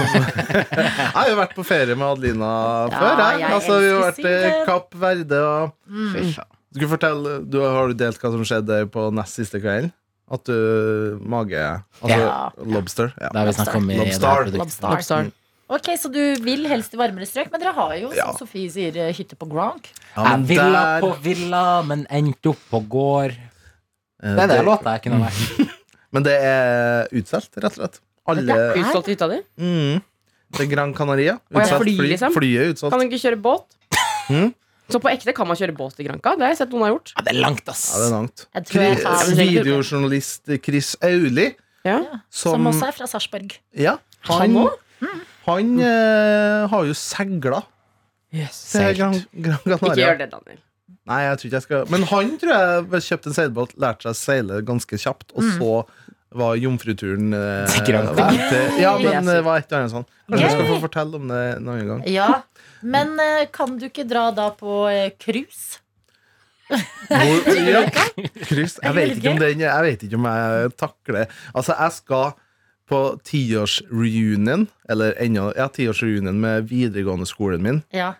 Jeg 0.98 1.14
har 1.14 1.30
jo 1.30 1.38
vært 1.38 1.56
på 1.56 1.64
ferie 1.66 1.96
med 1.98 2.06
Adelina 2.08 2.52
før. 2.92 3.08
Jeg. 3.08 3.40
jeg 3.42 3.56
Altså, 3.58 3.78
vi 3.82 3.90
har 3.90 4.04
vært 4.06 4.22
i 4.22 4.52
Kapp 4.68 4.94
Verde 4.98 5.42
og 5.44 5.74
mm. 5.90 6.32
Skal 6.68 6.84
du 6.84 6.90
fortelle, 6.90 7.38
du 7.48 7.58
Har 7.64 7.90
du 7.90 7.96
delt 7.98 8.20
hva 8.22 8.30
som 8.34 8.44
skjedde 8.46 8.82
på 8.94 9.08
nest 9.16 9.40
siste 9.40 9.60
kvelden? 9.62 9.92
At 10.30 10.44
du 10.44 11.18
mage 11.24 11.56
Altså 12.02 12.18
Ja. 12.18 12.50
lobster? 12.64 13.12
Ja. 13.20 13.28
Det 13.32 13.38
har 13.40 13.46
vi 13.46 13.52
snakka 13.56 13.76
om 13.78 13.90
i 13.90 13.96
Lobstar. 13.96 14.44
Lobster. 14.44 14.58
Lobstar. 14.58 14.90
Lobstar. 14.92 15.32
Ok, 15.70 15.88
Så 16.00 16.08
du 16.12 16.36
vil 16.44 16.66
helst 16.68 16.94
i 16.94 16.96
varmere 16.96 17.26
strøk, 17.28 17.50
men 17.52 17.60
dere 17.60 17.72
har 17.76 17.94
jo, 17.96 18.10
Ja. 18.16 18.26
som 18.32 18.46
Sofie 18.46 18.70
sier, 18.70 18.96
eh, 18.96 19.12
hytte 19.12 19.36
på 19.36 19.48
Gronk. 19.48 19.88
Ja, 20.16 20.22
Jeg 20.24 20.30
men 20.38 20.44
ville 20.46 20.72
der- 20.72 21.00
på 21.02 21.10
villa, 21.22 21.82
men 21.86 22.06
endte 22.10 22.46
opp 22.50 22.58
på 22.70 22.80
gård. 22.88 23.32
eh, 24.22 24.34
Det 24.34 24.38
er 24.38 24.46
det 24.48 24.64
låta 24.64 24.92
jeg 24.96 25.02
kunne 25.02 25.20
vært. 25.28 25.68
Men 26.12 26.22
det 26.22 26.32
er 26.42 27.08
utsolgt, 27.12 27.52
rett 27.56 27.64
og 27.64 27.72
slett. 27.72 28.00
Alle 28.26 28.42
Det 28.42 28.56
er- 28.56 28.76
Utsolgt 28.82 29.06
hytta 29.08 29.28
di? 29.28 29.42
mm, 29.58 30.02
Det 30.52 30.60
er 30.60 30.66
Gran 30.74 30.94
Canaria. 30.94 31.38
Utsolgt 31.52 31.82
fly, 31.84 31.96
liksom? 32.08 32.32
Flyet 32.32 32.60
er 32.60 32.72
utsolgt. 32.72 32.90
Kan 32.90 33.00
du 33.00 33.06
ikke 33.08 33.20
kjøre 33.30 33.40
båt? 33.42 33.64
Mm. 34.30 34.54
Så 34.88 35.00
på 35.04 35.10
ekte 35.12 35.34
kan 35.36 35.46
man 35.48 35.56
kjøre 35.60 35.74
båt 35.76 35.98
i 36.00 36.04
Granka? 36.06 36.32
Det 36.38 36.46
har 36.46 36.52
jeg 36.54 36.60
sett 36.62 36.70
noen 36.72 36.86
har 36.86 36.92
gjort. 36.94 37.12
Ja, 37.16 37.22
det 37.26 37.32
er 37.34 37.40
langt, 37.42 37.66
ass. 37.68 37.82
Ja, 37.92 37.98
det 38.00 38.06
er 38.08 38.14
langt. 38.16 38.44
Jeg 38.54 38.68
tror 38.70 38.82
jeg 38.86 39.00
tar 39.02 39.32
Videojournalist 39.40 40.52
Chris 40.64 40.94
Auli, 41.04 41.48
Ja. 41.86 41.98
Som 42.30 42.52
som, 42.58 42.66
også 42.72 42.86
er 42.88 42.92
fra 42.96 43.06
Sarpsborg. 43.06 43.52
Ja, 43.76 43.96
Han 44.28 44.56
han, 44.56 45.20
han 45.46 45.74
eh, 45.80 46.66
har 46.72 46.84
jo 46.88 46.94
segla 46.96 47.62
Yes. 48.34 48.72
til 48.72 48.96
Gran, 48.98 49.14
Gran, 49.32 49.60
Canaria. 49.64 49.76
Ikke 49.78 50.00
gjør 50.02 50.18
det, 50.20 50.30
Daniel. 50.34 50.58
Nei, 51.08 51.20
jeg 51.24 51.38
tror 51.38 51.46
ikke 51.48 51.56
jeg 51.56 51.64
skal 51.64 51.86
Men 51.94 52.02
han 52.10 52.32
tror 52.40 52.50
jeg 52.52 53.02
kjøpte 53.06 53.30
en 53.30 53.36
seilbåt, 53.38 53.70
lærte 53.80 54.04
seg 54.04 54.12
å 54.12 54.18
seile 54.18 54.58
ganske 54.68 54.98
kjapt, 55.00 55.32
og 55.32 55.42
Mm. 55.46 55.54
så 55.56 55.70
var 56.30 56.56
jomfruturen 56.60 57.32
eh, 57.32 57.76
Til 57.86 57.94
Ja, 58.82 58.98
men 59.00 59.24
det 59.28 59.40
var 59.46 59.58
et 59.60 59.68
eller 59.70 59.84
annet 59.84 59.94
sånn. 59.94 60.06
Kanskje 60.28 60.44
jeg 60.44 60.54
skal 60.56 60.66
få 60.68 60.78
fortelle 60.82 61.16
om 61.20 61.28
det 61.30 61.42
en 61.56 61.68
annen 61.72 61.86
gang. 61.88 62.02
Ja, 62.12 62.42
Men 62.82 63.14
eh, 63.22 63.46
kan 63.52 63.78
du 63.80 63.86
ikke 63.88 64.04
dra 64.08 64.28
da 64.36 64.50
på 64.56 64.82
eh, 64.92 65.10
cruise? 65.20 65.80
Hvor, 66.68 67.46
ja, 67.72 67.80
kryss. 68.44 68.76
Jeg 68.84 68.92
vet 68.98 69.14
ikke 69.16 69.30
om 69.32 69.38
den 69.40 69.62
Jeg 69.64 69.84
vet 69.86 70.02
ikke 70.04 70.18
om 70.18 70.26
jeg 70.28 70.72
takler 70.76 71.30
Altså, 71.56 71.72
jeg 71.78 71.94
skal 71.96 72.34
på 72.88 72.98
tiårsreunion, 73.24 74.66
eller 74.88 75.16
ennå 75.20 75.50
Ja, 75.56 75.66
tiårsreunion 75.72 76.38
med 76.40 76.68
videregående 76.70 77.26
skolen 77.28 77.64
min 77.64 77.82
Ja. 77.92 78.14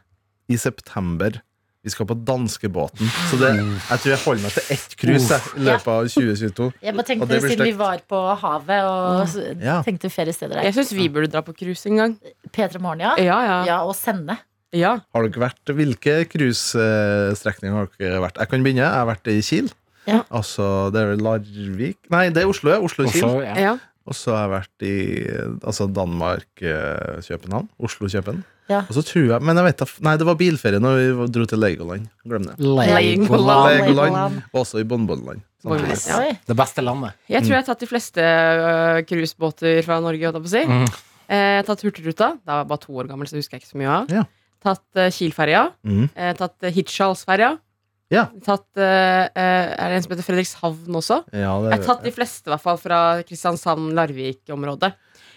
i 0.49 0.57
september. 0.61 1.41
Vi 1.87 1.93
skal 1.95 2.09
på 2.11 2.15
danskebåten. 2.27 3.07
Så 3.31 3.37
det, 3.39 3.53
jeg 3.55 4.01
tror 4.03 4.11
jeg 4.11 4.19
holder 4.25 4.43
meg 4.49 4.55
til 4.57 4.73
ett 4.75 4.97
cruise 4.99 5.37
i 5.55 5.63
løpet 5.63 5.91
av 5.93 6.09
2022. 6.11 6.67
Jeg 6.83 6.97
bare 6.97 7.07
tenke 7.07 7.23
tenkte 7.29 7.29
det 7.39 7.53
Siden 7.53 7.69
vi 7.69 7.75
var 7.79 8.01
på 8.11 8.23
havet 8.43 8.89
og 8.89 9.63
Ja. 9.63 9.77
tenkte 9.87 10.11
feriesteder 10.11 10.59
der. 10.59 10.67
Jeg 10.67 10.75
syns 10.75 10.91
vi 10.99 11.07
burde 11.09 11.31
dra 11.31 11.41
på 11.47 11.55
cruise 11.55 11.87
en 11.87 11.97
gang. 12.03 12.17
P3 12.51 12.81
Morgen, 12.83 13.01
ja. 13.07 13.15
Ja, 13.23 13.39
ja. 13.47 13.59
ja. 13.71 13.79
Og 13.87 13.95
sende. 13.95 14.37
ja. 14.75 14.97
Har 15.15 15.23
dere 15.29 15.41
vært 15.47 15.71
Hvilke 15.79 16.19
cruisestrekninger 16.29 17.77
har 17.79 17.89
dere 17.99 18.21
vært? 18.27 18.43
Jeg 18.43 18.49
kan 18.51 18.67
begynne. 18.67 18.83
Jeg 18.83 18.99
har 18.99 19.07
vært 19.15 19.31
i 19.33 19.39
Kiel. 19.41 19.71
Ja. 20.09 20.23
Altså, 20.33 20.91
det 20.93 21.01
er 21.05 21.17
Larvik 21.21 21.99
Nei, 22.11 22.27
det 22.33 22.43
er 22.43 22.49
Oslo. 22.51 22.71
ja. 22.75 22.81
Oslo-Kiel. 22.83 23.43
Ja. 23.45 23.55
ja. 23.61 23.79
Og 24.09 24.17
så 24.17 24.33
har 24.35 24.47
jeg 24.49 24.55
vært 24.57 24.85
i 24.89 24.95
altså 25.69 25.87
Danmark-København. 25.93 27.69
Oslo-København. 27.79 28.45
Ja. 28.69 28.83
Og 28.85 28.93
så 28.99 29.03
tror 29.07 29.31
jeg 29.31 29.45
Men 29.49 29.57
jeg 29.57 29.65
vet 29.65 29.79
da 29.81 29.87
Nei, 30.05 30.13
det 30.21 30.27
var 30.29 30.37
bilferie 30.37 30.81
når 30.83 30.99
vi 30.99 31.27
dro 31.35 31.47
til 31.49 31.61
Legoland. 31.63 32.09
Glem 32.29 32.49
det. 32.49 32.57
Legoland. 32.61 33.29
Legoland. 33.29 33.87
Legoland. 33.89 34.41
også 34.53 34.83
i 34.83 34.87
Bonbonland. 34.89 35.45
Ja. 35.65 36.19
Det 36.47 36.57
beste 36.57 36.85
landet. 36.85 37.17
Jeg 37.27 37.43
tror 37.43 37.57
jeg 37.57 37.63
har 37.65 37.69
tatt 37.71 37.83
de 37.83 37.89
fleste 37.91 38.25
øh, 38.25 39.03
cruisebåter 39.09 39.81
fra 39.87 39.99
Norge. 40.05 40.21
jeg 40.23 40.37
på 40.37 40.45
å 40.45 40.53
si. 40.53 40.65
Mm. 40.69 40.85
Eh, 41.29 41.37
Jeg 41.37 41.63
har 41.63 41.69
tatt 41.71 41.83
Hurtigruta. 41.87 42.29
Da 42.45 42.59
var 42.59 42.63
jeg 42.63 42.71
bare 42.75 42.85
to 42.85 42.93
år 43.01 43.09
gammel, 43.11 43.27
så 43.29 43.35
det 43.37 43.43
husker 43.43 43.59
jeg 43.59 43.65
ikke 43.65 43.73
så 43.75 43.81
mye 43.81 43.95
av. 43.97 44.13
Ja. 44.13 44.27
Tatt 44.65 44.85
uh, 45.01 45.09
Kiel-ferja. 45.15 45.65
Mhm. 45.87 46.07
Eh, 46.15 46.35
tatt 46.39 46.57
uh, 46.63 46.71
Hirtshals-ferja. 46.75 47.57
Ja. 48.09 48.25
Tatt 48.45 48.79
eh, 48.81 49.27
eh, 49.37 49.67
Er 49.77 49.91
det 49.93 49.99
en 49.99 50.05
som 50.07 50.15
heter 50.15 50.25
Fredrikshavn 50.25 50.97
også? 50.97 51.19
Ja, 51.37 51.53
Jeg 51.69 51.75
har 51.77 51.85
tatt 51.85 52.07
de 52.07 52.13
fleste, 52.15 52.49
i 52.49 52.53
hvert 52.55 52.65
fall 52.65 52.79
fra 52.81 53.01
Kristiansand-Larvik-området. 53.29 54.95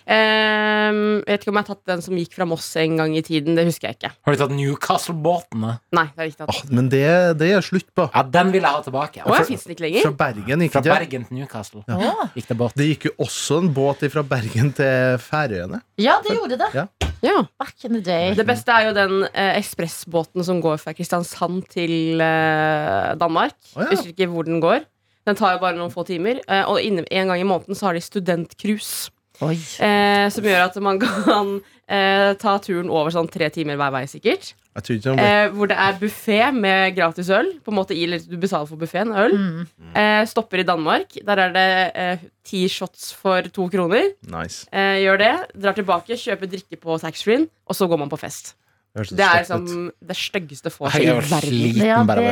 Ehm, 0.09 1.21
jeg 1.21 1.35
vet 1.35 1.43
ikke 1.43 1.51
om 1.53 1.59
jeg 1.59 1.65
har 1.65 1.75
tatt 1.75 1.91
den 1.91 2.01
som 2.05 2.17
gikk 2.19 2.33
fra 2.37 2.47
Moss 2.49 2.67
en 2.81 2.97
gang 2.99 3.13
i 3.17 3.21
tiden. 3.25 3.55
Det 3.57 3.65
husker 3.67 3.89
jeg 3.91 3.99
ikke. 3.99 4.11
Har 4.25 4.35
du 4.35 4.39
tatt 4.41 4.55
Newcastle-båtene? 4.55 5.73
Nei, 5.97 6.05
det 6.11 6.17
har 6.21 6.27
jeg 6.27 6.33
ikke 6.35 6.45
tatt. 6.45 6.55
Åh, 6.55 6.73
men 6.77 6.89
det, 6.91 7.03
det 7.41 7.51
er 7.57 7.65
slutt 7.65 7.89
på. 7.97 8.07
Ja, 8.13 8.23
den 8.37 8.51
vil 8.55 8.65
jeg 8.65 8.77
ha 8.77 8.81
tilbake. 8.85 9.23
Å, 9.25 9.35
jeg 9.39 9.49
finnes 9.51 9.67
den 9.67 9.75
ikke 9.75 9.85
lenger? 9.87 10.07
Fra 10.09 10.17
Bergen 10.23 10.65
gikk 10.65 10.75
Fra 10.77 10.83
Bergen 10.87 11.27
til 11.29 11.39
Newcastle 11.41 11.83
Ja. 11.87 12.13
gikk 12.35 12.49
det 12.51 12.59
båt. 12.63 12.75
Det 12.79 12.89
gikk 12.93 13.07
jo 13.11 13.13
også 13.27 13.61
en 13.61 13.71
båt 13.75 14.05
fra 14.13 14.23
Bergen 14.33 14.73
til 14.77 15.21
Færøyene. 15.21 15.81
Ja, 16.01 16.17
det 16.25 16.37
gjorde 16.37 16.57
det. 16.61 16.71
Ja. 16.77 16.87
Ja. 17.21 17.35
Back 17.61 17.83
in 17.85 17.93
the 17.93 18.01
day. 18.01 18.31
Det 18.33 18.47
beste 18.49 18.73
er 18.73 18.87
jo 18.89 18.93
den 18.97 19.19
eh, 19.29 19.51
ekspressbåten 19.59 20.41
som 20.47 20.57
går 20.63 20.79
fra 20.81 20.93
Kristiansand 20.97 21.67
til 21.69 22.17
eh, 22.23 23.11
Danmark. 23.21 23.53
Å, 23.75 23.83
ja. 23.83 23.91
Jeg 23.91 23.99
husker 23.99 24.15
ikke 24.15 24.29
hvor 24.33 24.47
den 24.49 24.57
går. 24.63 24.87
Den 25.29 25.37
tar 25.37 25.53
jo 25.53 25.61
bare 25.61 25.77
noen 25.77 25.93
få 25.93 26.01
timer. 26.07 26.39
Eh, 26.49 26.63
og 26.65 26.81
inne, 26.81 27.03
en 27.13 27.29
gang 27.29 27.43
i 27.43 27.45
måneden 27.45 27.77
så 27.77 27.91
har 27.91 27.97
de 27.97 28.01
studentcruise. 28.01 29.11
Oi. 29.41 29.57
Eh, 29.81 30.27
som 30.33 30.45
gjør 30.45 30.67
at 30.69 30.81
man 30.83 30.99
kan 31.05 31.59
Eh, 31.91 32.33
ta 32.39 32.53
turen 32.63 32.87
over 32.87 33.11
sånn 33.11 33.27
tre 33.31 33.49
timer 33.51 33.75
hver 33.79 33.91
vei, 33.91 34.05
sikkert. 34.07 34.53
Eh, 34.71 35.49
hvor 35.51 35.67
det 35.67 35.75
er 35.75 35.97
buffé 35.99 36.37
med 36.55 36.93
gratis 36.95 37.27
øl. 37.35 37.49
På 37.65 37.73
en 37.73 37.79
måte 37.81 37.97
i, 37.97 38.05
eller 38.05 38.21
Du 38.23 38.37
betaler 38.39 38.69
for 38.69 38.79
buffeen, 38.79 39.11
øl. 39.11 39.35
Mm. 39.35 39.65
Eh, 39.99 40.21
stopper 40.31 40.63
i 40.63 40.67
Danmark. 40.67 41.17
Der 41.27 41.41
er 41.43 41.51
det 41.57 41.67
eh, 41.91 42.23
ti 42.47 42.63
shots 42.71 43.11
for 43.11 43.41
to 43.51 43.67
kroner. 43.73 44.13
nice. 44.23 44.63
Eh, 44.71 45.01
gjør 45.03 45.19
det. 45.19 45.33
Drar 45.59 45.75
tilbake, 45.75 46.15
kjøper 46.15 46.47
drikke 46.47 46.79
på 46.79 46.95
taxfree-en, 47.03 47.49
og 47.67 47.75
så 47.75 47.89
går 47.91 47.99
man 47.99 48.13
på 48.13 48.21
fest. 48.23 48.55
Det 48.91 49.07
Det 49.15 49.23
er 49.23 49.37
liksom 49.39 49.91
det 50.03 50.15
styggeste 50.19 50.71
vorset 50.73 50.99
i 50.99 51.07
er 51.07 51.21
verden. 51.23 51.77
Ja, 51.79 51.99
det, 52.03 52.25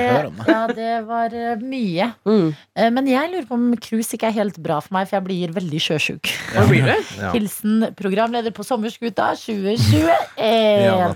ja, 0.50 0.64
det 0.76 0.96
var 1.08 1.32
eh, 1.32 1.62
mye. 1.64 2.10
Mm. 2.28 2.50
Eh, 2.76 2.90
Men 2.92 3.08
jeg 3.08 3.32
lurer 3.32 3.48
på 3.48 3.56
om 3.56 3.70
cruise 3.80 4.18
ikke 4.18 4.28
er 4.28 4.36
helt 4.36 4.60
bra 4.60 4.82
for 4.84 4.98
meg, 4.98 5.08
for 5.08 5.20
jeg 5.20 5.28
blir 5.30 5.56
veldig 5.56 5.82
sjøsjuk. 5.88 6.34
Ja. 7.20 7.32
Hilsen 7.34 7.90
programleder 7.98 8.54
på 8.56 8.64
Sommerskuta 8.64 9.32
2021. 9.40 10.10
Ja. 10.90 11.10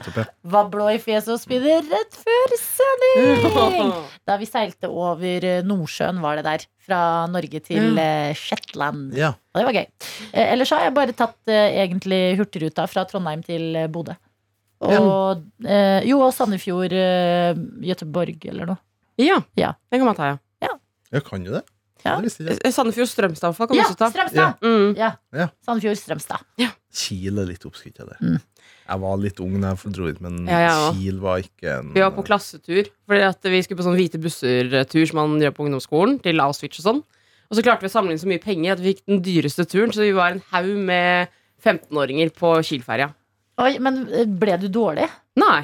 Var 0.44 0.70
blå 0.72 0.90
i 0.94 1.00
fjeset 1.02 1.34
og 1.36 1.42
spydde 1.42 1.80
rett 1.90 2.18
før 2.20 2.58
sending! 2.60 3.94
Da 4.28 4.38
vi 4.40 4.48
seilte 4.48 4.88
over 4.88 5.48
eh, 5.48 5.64
Nordsjøen, 5.68 6.22
var 6.24 6.40
det 6.40 6.48
der. 6.48 6.68
Fra 6.84 7.00
Norge 7.32 7.62
til 7.64 7.96
mm. 7.96 8.36
Shetland. 8.36 9.14
Ja. 9.16 9.30
Og 9.54 9.62
det 9.62 9.68
var 9.70 9.78
gøy. 9.78 9.86
Eh, 10.34 10.52
ellers 10.52 10.72
har 10.76 10.88
jeg 10.88 10.96
bare 10.98 11.16
tatt 11.16 11.52
eh, 11.52 11.80
egentlig 11.84 12.22
Hurtigruta 12.40 12.88
fra 12.92 13.06
Trondheim 13.08 13.44
til 13.46 13.76
eh, 13.80 13.90
Bodø. 13.92 14.16
Og 14.84 15.44
eh, 15.66 16.02
jo, 16.10 16.20
og 16.26 16.34
Sandefjord, 16.36 16.92
eh, 16.94 17.54
Göteborg 17.88 18.46
eller 18.50 18.66
noe. 18.74 18.78
Ja, 19.22 19.42
Ja. 19.56 19.74
den 19.92 20.00
kan 20.02 20.06
man 20.10 20.16
ta, 20.18 20.32
ja. 20.34 20.38
Jeg 21.14 21.24
kan 21.28 21.44
jo 21.46 21.52
det. 21.54 21.62
Ja. 22.04 22.16
Eh, 22.20 22.72
Sandefjord 22.74 23.08
Strømstad 23.08 23.54
kan 23.56 23.68
man 23.70 23.78
Ja, 23.78 23.84
også 23.86 23.96
ta. 24.00 24.10
Strømstad! 24.10 24.56
Mm. 24.66 24.96
Ja. 24.98 25.12
Ja. 25.32 25.48
Sandefjord, 25.64 25.96
Strømstad. 26.02 26.42
Kiel 26.94 27.38
er 27.40 27.46
litt 27.46 27.64
oppskrytt 27.66 28.02
av 28.02 28.10
det. 28.10 28.18
Mm. 28.20 28.40
Jeg 28.90 29.00
var 29.00 29.18
litt 29.22 29.40
ung 29.40 29.54
da 29.62 29.70
jeg 29.76 29.94
dro 29.94 30.08
hit, 30.10 30.20
men 30.22 30.48
Ja. 30.48 30.92
Kiel 30.92 31.20
var 31.22 31.38
ikke 31.40 31.78
en 31.80 31.94
Vi 31.94 32.02
var 32.02 32.12
på 32.12 32.26
klassetur, 32.26 32.90
fordi 33.08 33.22
at 33.30 33.42
vi 33.44 33.62
skulle 33.62 33.78
på 33.80 33.86
sånn 33.86 33.96
hvite 33.96 34.20
busser-tur 34.20 35.06
som 35.08 35.16
man 35.22 35.40
gjør 35.40 35.54
på 35.56 35.64
ungdomsskolen, 35.70 36.20
til 36.22 36.42
Auschwitz 36.42 36.80
og 36.82 36.88
sånn. 36.90 37.04
Og 37.52 37.58
så 37.58 37.64
klarte 37.64 37.82
vi 37.86 37.88
å 37.88 37.94
samle 37.94 38.12
inn 38.12 38.18
så 38.20 38.28
mye 38.28 38.42
penger 38.42 38.74
at 38.74 38.80
vi 38.82 38.94
fikk 38.96 39.06
den 39.08 39.22
dyreste 39.22 39.66
turen, 39.70 39.94
så 39.94 40.02
vi 40.02 40.12
var 40.12 40.32
en 40.34 40.42
haug 40.52 40.76
med 40.90 41.30
15-åringer 41.64 42.34
på 42.36 42.58
Kiel-ferja. 42.66 43.14
Oi, 43.62 43.76
men 43.84 44.08
eh, 44.10 44.26
ble 44.26 44.58
du 44.62 44.68
dårlig? 44.74 45.06
Nei, 45.38 45.62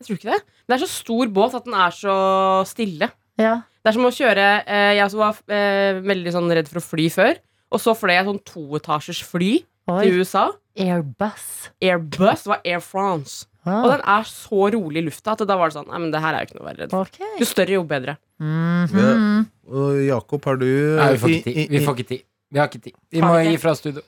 jeg 0.00 0.06
tror 0.06 0.18
ikke 0.18 0.30
det. 0.32 0.40
Det 0.66 0.76
er 0.76 0.82
så 0.84 0.90
stor 0.90 1.32
båt 1.34 1.56
at 1.58 1.66
den 1.66 1.76
er 1.76 1.94
så 1.94 2.14
stille. 2.68 3.10
Ja. 3.40 3.58
Det 3.80 3.90
er 3.90 3.96
som 3.96 4.06
å 4.08 4.12
kjøre 4.12 4.46
eh, 4.68 4.90
Jeg 4.98 5.12
var 5.16 5.38
eh, 5.48 6.00
veldig 6.04 6.32
sånn 6.34 6.50
redd 6.52 6.68
for 6.70 6.80
å 6.80 6.84
fly 6.84 7.06
før. 7.12 7.38
Og 7.70 7.80
så 7.82 7.94
fløy 7.96 8.16
jeg 8.16 8.26
sånn 8.26 8.40
toetasjers 8.48 9.20
fly 9.28 9.52
Oi. 9.90 10.00
til 10.02 10.20
USA. 10.20 10.48
Airbus. 10.80 11.46
Airbus 11.84 12.44
var 12.50 12.60
Air 12.64 12.82
France. 12.84 13.46
Ah. 13.66 13.82
Og 13.84 13.90
den 13.92 14.04
er 14.08 14.28
så 14.28 14.68
rolig 14.72 15.02
i 15.02 15.06
lufta 15.10 15.34
at 15.34 15.42
da 15.48 15.56
var 15.60 15.68
det 15.68 15.76
sånn 15.76 15.90
Nei, 15.90 15.98
men 16.00 16.12
det 16.14 16.22
her 16.24 16.32
er 16.32 16.44
jo 16.44 16.48
ikke 16.48 16.56
noe 16.56 16.64
å 16.64 16.68
være 16.70 16.82
redd 16.84 16.94
for. 16.94 17.10
Okay. 17.10 17.32
Jo 17.40 17.48
større, 17.48 17.76
jo 17.76 17.82
bedre. 17.88 18.16
Mhm. 18.40 19.42
Og 19.70 20.00
Jakob, 20.06 20.48
har 20.48 20.56
du 20.60 20.66
Nei, 20.98 21.10
vi 21.14 21.20
får 21.20 21.34
ikke 21.36 21.46
tid. 21.50 21.74
Vi 21.74 21.84
får 21.84 21.98
ikke 21.98 22.08
tid. 22.14 22.24
Vi 22.50 22.58
har 22.58 22.70
ikke 22.70 22.84
tid. 22.88 22.96
Vi 23.12 23.22
må 23.22 23.34
gi 23.46 23.58
fra 23.62 23.76
studio. 23.78 24.02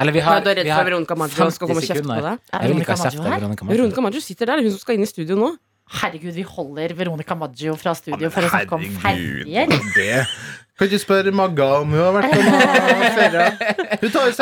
Eller 0.00 0.12
vi 0.14 0.20
har, 0.20 0.36
er 0.40 0.44
redd 0.54 0.64
vi 0.64 0.70
for 0.70 0.76
har 0.78 0.84
Veronica 0.88 1.14
Maggio 1.18 1.50
skal 1.50 1.68
komme 1.68 1.80
og 1.80 1.82
50 1.82 1.86
kjefte 1.90 2.02
på 2.02 2.08
sekunder. 2.08 2.22
deg. 2.22 2.38
Er 2.54 2.58
Veronica 2.68 2.94
Maggio 2.96 3.22
her? 3.22 3.30
Veronica 3.40 3.64
Maggio. 3.64 3.76
Veronica 3.76 4.00
Maggio 4.06 4.20
sitter 4.20 4.46
der, 4.46 4.56
hun 4.62 4.70
som 4.70 4.78
skal 4.84 4.94
inn 4.94 5.02
i 5.02 5.06
studio 5.10 5.34
nå. 5.36 5.50
Herregud, 5.90 6.34
vi 6.38 6.42
holder 6.46 6.94
Veronica 6.94 7.34
Maggio 7.34 7.74
fra 7.76 7.94
studio 7.98 8.30
for 8.30 8.42
å 8.46 8.48
snakke 8.52 8.72
om 8.78 8.82
Herregud, 9.02 9.02
ferger. 9.02 9.66
det 9.96 10.26
Kan 10.78 10.86
ikke 10.88 10.98
spørre 11.02 11.32
Magga 11.34 11.66
om 11.82 11.90
hun 11.92 11.98
har 12.00 12.12
vært 12.14 12.30
på 12.30 12.40
noen 12.40 13.12
ferie? 13.18 13.46
Hun 14.00 14.10
tar 14.14 14.22
jo 14.22 14.30
av- 14.30 14.34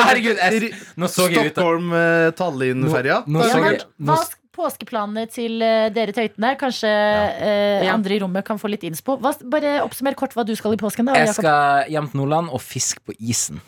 Stockholm-Tallinn-ferja. 1.10 3.16
Jeg- 3.26 3.82
hva 4.04 4.14
er 4.18 4.24
påskeplanene 4.58 5.26
til 5.30 5.62
eh, 5.62 5.88
dere 5.94 6.12
tøytene? 6.12 6.56
Kanskje 6.58 6.88
eh, 6.90 7.84
Ja. 7.86 7.94
andre 7.94 8.14
i 8.14 8.18
rommet 8.20 8.44
kan 8.44 8.58
få 8.58 8.68
litt 8.68 8.82
innspo. 8.82 9.16
Hva, 9.18 9.32
bare 9.48 9.82
oppsummer 9.84 10.14
kort 10.14 10.34
hva 10.34 10.44
du 10.44 10.54
skal 10.56 10.72
i 10.74 10.76
påsken. 10.76 11.04
da 11.06 11.12
Jeg 11.14 11.34
skal 11.34 11.84
hjem 11.88 12.08
til 12.10 12.20
Nordland 12.20 12.48
og 12.52 12.60
fiske 12.60 12.98
på 13.06 13.12
isen. 13.20 13.60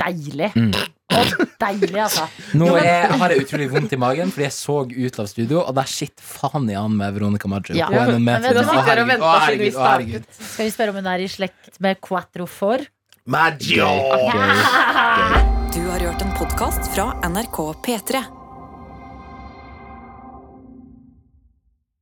Deilig. 0.00 0.52
Mm. 0.56 0.72
Oh, 1.08 1.30
deilig, 1.60 1.96
altså. 2.04 2.26
Nå 2.60 2.68
er, 2.76 3.08
har 3.20 3.32
jeg 3.32 3.46
utrolig 3.46 3.68
vondt 3.72 3.94
i 3.96 3.98
magen 4.00 4.32
fordi 4.32 4.44
jeg 4.44 4.54
så 4.56 4.76
ut 4.84 5.20
av 5.20 5.28
studio, 5.30 5.62
og 5.62 5.76
der 5.76 5.88
sitter 5.88 6.24
faen 6.24 6.68
i 6.68 6.76
an 6.76 6.96
med 7.00 7.16
Veronica 7.16 7.48
Maggio. 7.48 7.76
Ja. 7.76 7.88
på 7.88 8.02
en 8.04 8.24
Men 8.24 8.42
meter. 8.44 8.60
Å, 8.60 8.78
herregud, 8.84 9.24
å, 9.24 9.34
herregud, 9.44 9.74
å, 9.74 9.84
herregud. 9.88 10.30
Skal 10.38 10.68
vi 10.68 10.74
spørre 10.76 10.94
om 10.94 11.00
hun 11.00 11.12
er 11.12 11.24
i 11.24 11.28
slekt 11.32 11.80
med 11.84 12.00
Quattro 12.04 12.48
for? 12.48 12.84
Maggio! 13.28 13.88
Okay. 13.88 14.32
Okay. 14.32 14.56
Okay. 14.88 15.44
Du 15.74 15.84
har 15.84 16.00
hørt 16.00 16.22
en 16.24 16.32
podkast 16.38 16.88
fra 16.94 17.10
NRK 17.28 17.58
P3. 17.84 18.37